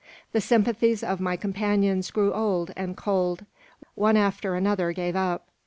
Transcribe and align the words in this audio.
The 0.31 0.41
sympathies 0.41 1.03
of 1.03 1.21
my 1.21 1.35
companions 1.37 2.09
grew 2.09 2.33
old 2.33 2.73
and 2.75 2.97
cold. 2.97 3.45
One 3.93 4.17
after 4.17 4.55
another 4.55 4.93
gave 4.93 5.15
up. 5.15 5.45